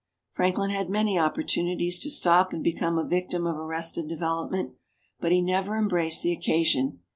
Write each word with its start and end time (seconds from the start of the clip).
Franklin 0.31 0.71
had 0.71 0.89
many 0.89 1.19
opportunities 1.19 1.99
to 1.99 2.09
stop 2.09 2.53
and 2.53 2.63
become 2.63 2.97
a 2.97 3.05
victim 3.07 3.45
of 3.45 3.55
arrested 3.55 4.07
development, 4.07 4.73
but 5.19 5.31
he 5.31 5.43
never 5.43 5.77
embraced 5.77 6.23
the 6.23 6.31
occasion. 6.31 7.01